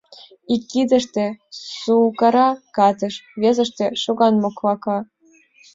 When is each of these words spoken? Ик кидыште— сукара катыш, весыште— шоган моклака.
Ик 0.53 0.61
кидыште— 0.71 1.25
сукара 1.79 2.47
катыш, 2.75 3.15
весыште— 3.41 3.85
шоган 4.01 4.35
моклака. 4.43 4.97